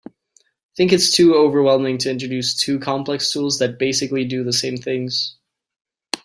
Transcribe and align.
I 0.07 0.11
think 0.75 0.91
it’s 0.93 1.11
too 1.15 1.35
overwhelming 1.35 1.99
to 1.99 2.09
introduce 2.09 2.55
two 2.55 2.79
complex 2.79 3.31
tools 3.31 3.59
that 3.59 3.77
basically 3.77 4.25
do 4.25 4.43
the 4.43 4.51
same 4.51 4.77
things. 4.77 5.35